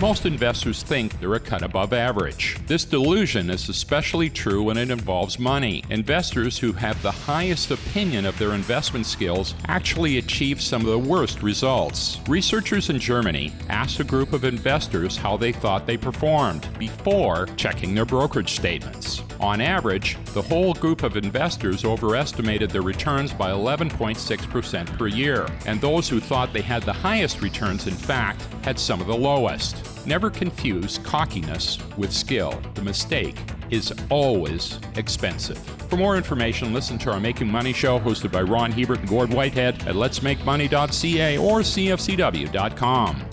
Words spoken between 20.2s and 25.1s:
the whole group of investors overestimated their returns by 11.6% per